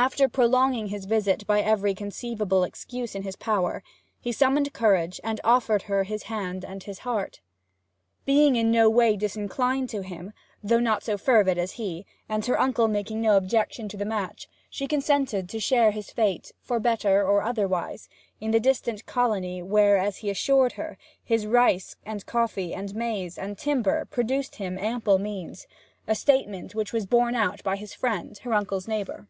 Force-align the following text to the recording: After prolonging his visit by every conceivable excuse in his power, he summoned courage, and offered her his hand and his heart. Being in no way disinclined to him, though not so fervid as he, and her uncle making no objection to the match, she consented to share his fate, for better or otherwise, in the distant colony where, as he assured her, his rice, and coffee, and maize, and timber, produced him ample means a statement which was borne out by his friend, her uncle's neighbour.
After 0.00 0.30
prolonging 0.30 0.86
his 0.86 1.04
visit 1.04 1.46
by 1.46 1.60
every 1.60 1.94
conceivable 1.94 2.64
excuse 2.64 3.14
in 3.14 3.22
his 3.22 3.36
power, 3.36 3.82
he 4.18 4.32
summoned 4.32 4.72
courage, 4.72 5.20
and 5.22 5.42
offered 5.44 5.82
her 5.82 6.04
his 6.04 6.22
hand 6.22 6.64
and 6.64 6.82
his 6.82 7.00
heart. 7.00 7.42
Being 8.24 8.56
in 8.56 8.70
no 8.70 8.88
way 8.88 9.14
disinclined 9.14 9.90
to 9.90 10.00
him, 10.02 10.32
though 10.62 10.80
not 10.80 11.02
so 11.02 11.18
fervid 11.18 11.58
as 11.58 11.72
he, 11.72 12.06
and 12.30 12.46
her 12.46 12.58
uncle 12.58 12.88
making 12.88 13.20
no 13.20 13.36
objection 13.36 13.90
to 13.90 13.98
the 13.98 14.06
match, 14.06 14.48
she 14.70 14.86
consented 14.88 15.50
to 15.50 15.60
share 15.60 15.90
his 15.90 16.10
fate, 16.10 16.52
for 16.62 16.80
better 16.80 17.22
or 17.22 17.42
otherwise, 17.42 18.08
in 18.40 18.52
the 18.52 18.60
distant 18.60 19.04
colony 19.04 19.62
where, 19.62 19.98
as 19.98 20.16
he 20.18 20.30
assured 20.30 20.72
her, 20.72 20.96
his 21.22 21.44
rice, 21.44 21.96
and 22.06 22.24
coffee, 22.24 22.72
and 22.72 22.94
maize, 22.94 23.36
and 23.36 23.58
timber, 23.58 24.06
produced 24.06 24.56
him 24.56 24.78
ample 24.78 25.18
means 25.18 25.66
a 26.08 26.14
statement 26.14 26.74
which 26.74 26.94
was 26.94 27.04
borne 27.04 27.34
out 27.34 27.62
by 27.62 27.76
his 27.76 27.92
friend, 27.92 28.38
her 28.38 28.54
uncle's 28.54 28.88
neighbour. 28.88 29.28